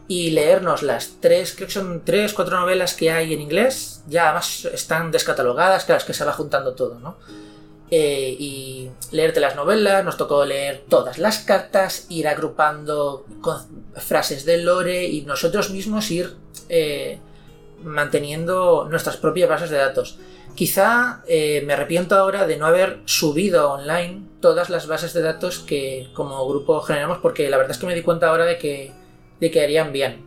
[0.08, 4.24] y leernos las tres, creo que son tres, cuatro novelas que hay en inglés, ya
[4.26, 7.16] además están descatalogadas, claro, es que se va juntando todo, ¿no?
[7.94, 13.58] Eh, y leerte las novelas, nos tocó leer todas las cartas, ir agrupando con
[13.96, 16.34] frases del lore y nosotros mismos ir
[16.70, 17.18] eh,
[17.84, 20.18] manteniendo nuestras propias bases de datos.
[20.54, 25.58] Quizá eh, me arrepiento ahora de no haber subido online todas las bases de datos
[25.58, 28.90] que como grupo generamos porque la verdad es que me di cuenta ahora de que,
[29.38, 30.24] de que harían bien.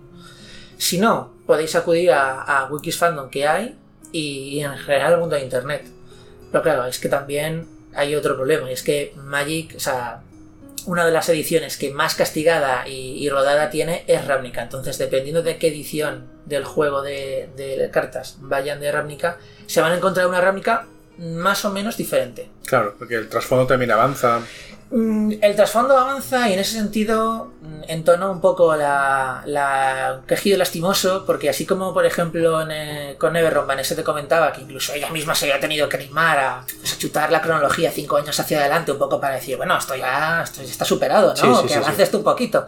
[0.77, 3.75] Si no, podéis acudir a, a Wikis Fandom que hay
[4.11, 5.94] y en general al mundo de Internet.
[6.55, 10.21] Pero claro, es que también hay otro problema, y es que Magic, o sea,
[10.85, 14.61] una de las ediciones que más castigada y, rodada tiene es Ravnica.
[14.61, 19.91] Entonces, dependiendo de qué edición del juego de, de cartas vayan de Ravnica, se van
[19.91, 20.87] a encontrar una Ravnica
[21.17, 22.47] más o menos diferente.
[22.65, 24.39] Claro, porque el trasfondo también avanza.
[24.95, 30.57] Mm, El trasfondo avanza y en ese sentido mm, entona un poco la, la quejido
[30.57, 34.93] lastimoso, porque así como por ejemplo en, eh, con Everron Vanessa te comentaba que incluso
[34.93, 38.39] ella misma se había tenido que animar a, pues, a chutar la cronología cinco años
[38.39, 41.55] hacia adelante un poco para decir, bueno, esto ya, esto ya está superado, ¿no?
[41.55, 42.65] Sí, sí, que sí, avances tú un poquito.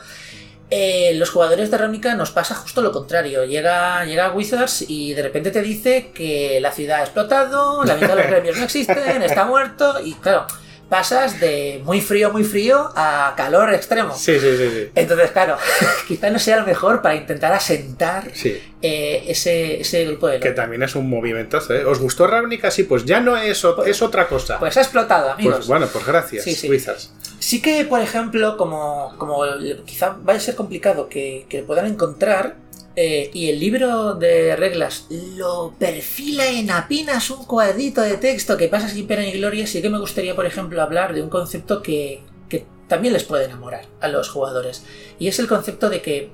[0.70, 3.46] Eh, los jugadores de Ravnica nos pasa justo lo contrario.
[3.46, 8.10] Llega, llega Wizards y de repente te dice que la ciudad ha explotado, la mitad
[8.10, 10.46] de los gremios no existen, está muerto y claro,
[10.90, 14.16] pasas de muy frío, muy frío a calor extremo.
[14.16, 14.90] Sí, sí, sí, sí.
[14.96, 15.58] Entonces, claro,
[16.08, 20.52] quizá no sea el mejor para intentar asentar Sí, eh, ese, ese grupo de que
[20.52, 21.84] también es un movimentazo, ¿eh?
[21.86, 22.72] ¿Os gustó Ravnica?
[22.72, 24.60] Sí, pues ya no es, o- es otra cosa.
[24.60, 25.56] Pues ha explotado, amigos.
[25.58, 26.70] Pues bueno, pues gracias, Sí, sí.
[26.70, 27.12] Wizards.
[27.40, 29.44] Sí que, por ejemplo, como, como
[29.86, 32.56] quizá vaya a ser complicado que, que puedan encontrar,
[33.00, 35.06] eh, y el libro de reglas
[35.36, 39.84] lo perfila en apenas un cuadrito de texto que pasa sin pena ni gloria, sí
[39.84, 43.86] que me gustaría, por ejemplo, hablar de un concepto que, que también les puede enamorar
[44.02, 44.84] a los jugadores.
[45.20, 46.32] Y es el concepto de que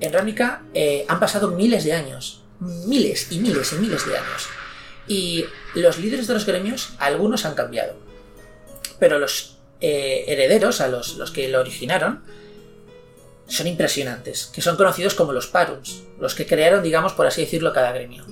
[0.00, 4.48] en Ravnica eh, han pasado miles de años, miles y miles y miles de años.
[5.08, 7.94] Y los líderes de los gremios, algunos han cambiado.
[8.98, 12.22] Pero los eh, herederos, a los, los que lo originaron,
[13.52, 17.72] son impresionantes, que son conocidos como los Paruns, los que crearon, digamos, por así decirlo,
[17.72, 18.24] cada gremio.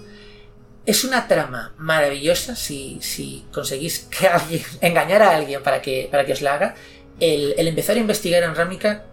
[0.86, 6.32] Es una trama maravillosa si, conseguís que alguien, engañar a alguien para que, para que
[6.32, 6.74] os la haga.
[7.20, 9.04] El, empezar a investigar en Ravnica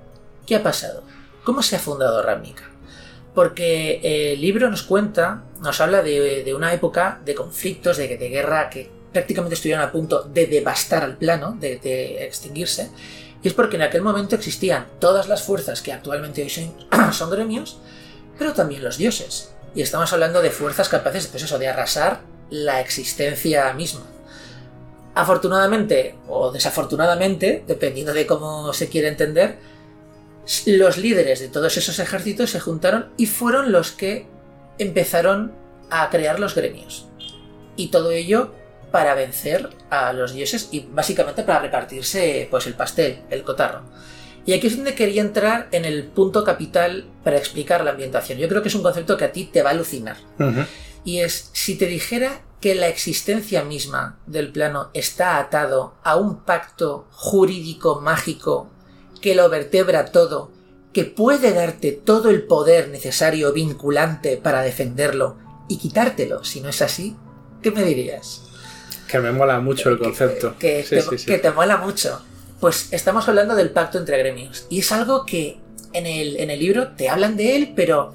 [0.46, 1.04] qué ha pasado,
[1.44, 2.64] cómo se ha fundado Ravnica.
[3.36, 4.00] Porque
[4.34, 9.56] el libro nos cuenta, nos habla de, una época de conflictos, de, guerra que prácticamente
[9.56, 12.92] estuvieron a punto de devastar al plano, de extinguirse.
[13.44, 16.50] Y es porque en aquel momento existían todas las fuerzas que actualmente hoy
[17.12, 17.80] son, gremios,
[18.38, 19.54] pero también los dioses.
[19.76, 24.02] Y estamos hablando de fuerzas capaces pues eso, de arrasar la existencia misma.
[25.14, 29.58] Afortunadamente o desafortunadamente, dependiendo de cómo se quiere entender,
[30.66, 34.28] los líderes de todos esos ejércitos se juntaron y fueron los que
[34.78, 35.54] empezaron
[35.90, 37.08] a crear los gremios.
[37.76, 38.52] Y todo ello
[38.92, 43.84] para vencer a los dioses y básicamente para repartirse pues el pastel, el cotarro.
[44.46, 48.40] Y aquí es donde quería entrar en el punto capital para explicar la ambientación.
[48.40, 50.16] Yo creo que es un concepto que a ti te va a alucinar.
[51.04, 56.44] Y es, si te dijera que la existencia misma del plano está atado a un
[56.46, 58.70] pacto jurídico mágico
[59.22, 60.52] que lo vertebra todo,
[60.94, 66.82] que puede darte todo el poder necesario vinculante para defenderlo y quitártelo, si no es
[66.82, 67.16] así,
[67.62, 68.47] ¿qué me dirías?
[69.08, 70.56] Que me mola mucho el concepto.
[70.58, 71.26] Que, Sí, te, sí, sí.
[71.26, 72.22] que te mola mucho.
[72.60, 74.66] Pues estamos hablando del pacto entre gremios.
[74.70, 75.60] Y es algo que
[75.94, 78.14] en el, en el libro te hablan de él, pero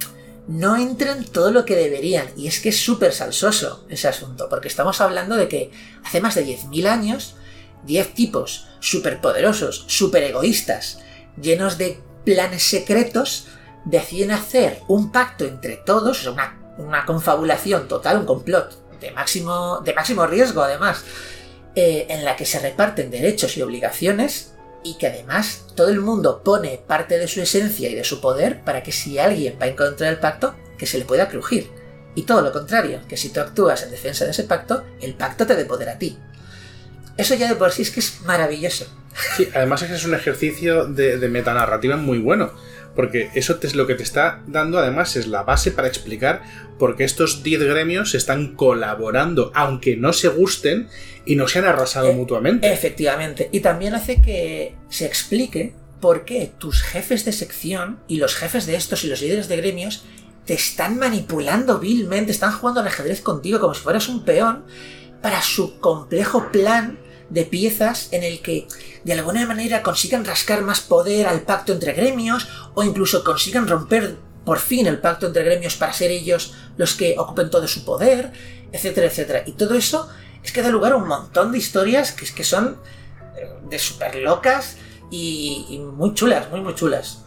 [0.48, 2.26] no entran todo lo que deberían.
[2.36, 5.70] Y es que es súper salsoso ese asunto, porque estamos hablando de que
[6.04, 7.36] hace más de 10.000 años,
[7.84, 10.98] 10 tipos superpoderosos, super egoístas,
[11.40, 13.46] llenos de planes secretos,
[13.84, 19.10] deciden hacer un pacto entre todos, o sea, una, una confabulación total, un complot de
[19.10, 21.04] máximo, de máximo riesgo además,
[21.74, 26.42] eh, en la que se reparten derechos y obligaciones y que además todo el mundo
[26.42, 29.76] pone parte de su esencia y de su poder para que si alguien va en
[29.76, 31.70] contra del pacto, que se le pueda crujir.
[32.14, 35.46] Y todo lo contrario, que si tú actúas en defensa de ese pacto, el pacto
[35.46, 36.18] te dé poder a ti.
[37.16, 38.86] Eso ya de por sí es que es maravilloso.
[39.36, 42.52] Sí, además es que es un ejercicio de, de metanarrativa muy bueno.
[42.94, 46.42] Porque eso es lo que te está dando, además, es la base para explicar
[46.78, 50.88] por qué estos 10 gremios están colaborando, aunque no se gusten
[51.24, 52.72] y no se han arrasado Eh, mutuamente.
[52.72, 53.48] Efectivamente.
[53.52, 58.66] Y también hace que se explique por qué tus jefes de sección y los jefes
[58.66, 60.04] de estos y los líderes de gremios
[60.44, 64.64] te están manipulando vilmente, están jugando al ajedrez contigo como si fueras un peón
[65.22, 66.98] para su complejo plan
[67.32, 68.68] de piezas en el que
[69.04, 74.16] de alguna manera consigan rascar más poder al pacto entre gremios o incluso consigan romper
[74.44, 78.32] por fin el pacto entre gremios para ser ellos los que ocupen todo su poder,
[78.70, 79.42] etcétera, etcétera.
[79.46, 80.08] Y todo eso
[80.42, 82.76] es que da lugar a un montón de historias que, es que son
[83.36, 84.76] eh, de súper locas
[85.10, 87.24] y, y muy chulas, muy, muy chulas.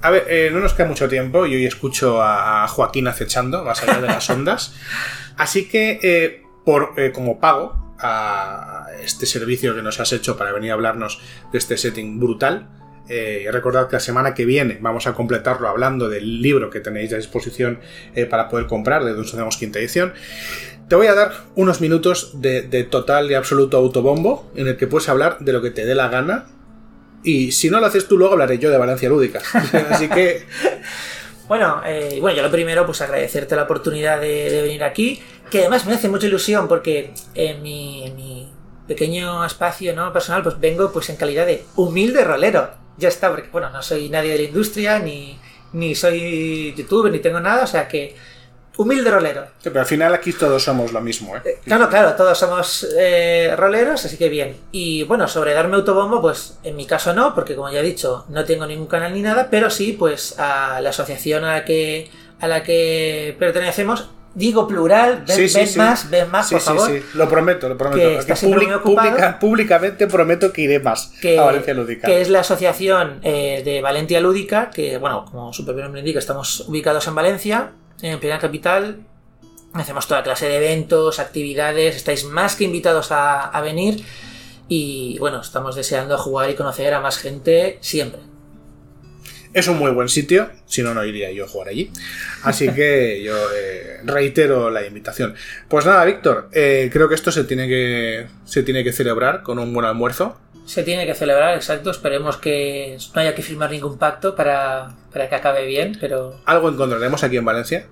[0.00, 3.64] A ver, eh, no nos queda mucho tiempo y hoy escucho a, a Joaquín acechando
[3.64, 4.74] más allá de las ondas.
[5.36, 10.52] Así que, eh, por, eh, como pago a este servicio que nos has hecho para
[10.52, 11.20] venir a hablarnos
[11.52, 12.68] de este setting brutal,
[13.08, 17.12] eh, recordad que la semana que viene vamos a completarlo hablando del libro que tenéis
[17.14, 17.80] a disposición
[18.14, 20.12] eh, para poder comprar de Dungeons Dragons quinta edición.
[20.88, 24.86] Te voy a dar unos minutos de, de total y absoluto autobombo en el que
[24.86, 26.46] puedes hablar de lo que te dé la gana.
[27.24, 29.40] Y si no lo haces tú, luego hablaré yo de Valencia Lúdica.
[29.90, 30.46] Así que
[31.48, 35.60] Bueno, eh, bueno, yo lo primero, pues agradecerte la oportunidad de, de venir aquí, que
[35.60, 38.52] además me hace mucha ilusión porque en mi, en mi
[38.86, 40.12] pequeño espacio ¿no?
[40.12, 42.70] personal, pues vengo pues en calidad de humilde rolero.
[42.96, 45.38] Ya está, porque bueno, no soy nadie de la industria, ni,
[45.72, 48.16] ni soy youtuber, ni tengo nada, o sea que
[48.76, 49.44] humilde rolero.
[49.58, 51.42] Sí, pero al final aquí todos somos lo mismo, ¿eh?
[51.44, 54.56] Eh, Claro, claro, todos somos eh, roleros, así que bien.
[54.72, 58.24] Y bueno, sobre darme autobombo, pues en mi caso no, porque como ya he dicho,
[58.28, 62.10] no tengo ningún canal ni nada, pero sí, pues a la asociación a la que,
[62.40, 65.78] a la que pertenecemos, digo plural, ven, Sí, sí, ven sí.
[65.78, 66.90] más, ven más, Sí, por sí, favor.
[66.90, 68.24] sí, lo prometo, lo prometo.
[68.26, 68.34] Que
[69.40, 72.06] públicamente prometo que iré más Que, a Valencia Lúdica.
[72.06, 76.18] que es la asociación eh, de Valentia Lúdica, que bueno, como su propio nombre indica,
[76.18, 79.00] estamos ubicados en Valencia, en plena capital.
[79.74, 84.02] Hacemos toda clase de eventos, actividades, estáis más que invitados a, a venir.
[84.68, 88.20] Y bueno, estamos deseando jugar y conocer a más gente siempre.
[89.52, 91.90] Es un muy buen sitio, si no, no iría yo a jugar allí.
[92.42, 95.34] Así que yo eh, reitero la invitación.
[95.68, 99.58] Pues nada, Víctor, eh, creo que esto se tiene que, se tiene que celebrar con
[99.58, 100.38] un buen almuerzo.
[100.66, 101.90] Se tiene que celebrar, exacto.
[101.90, 106.40] Esperemos que no haya que firmar ningún pacto para, para que acabe bien, pero.
[106.44, 107.86] Algo encontraremos aquí en Valencia,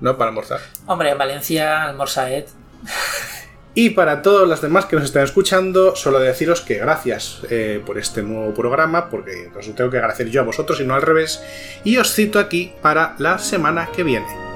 [0.00, 0.16] ¿no?
[0.16, 0.60] Para almorzar.
[0.86, 2.44] Hombre, en Valencia, almorzaed.
[3.82, 7.96] Y para todos los demás que nos están escuchando, solo deciros que gracias eh, por
[7.96, 11.42] este nuevo programa, porque os tengo que agradecer yo a vosotros y no al revés.
[11.82, 14.49] Y os cito aquí para la semana que viene.